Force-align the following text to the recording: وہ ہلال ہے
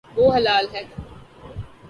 وہ 0.15 0.25
ہلال 0.35 0.65
ہے 0.73 0.83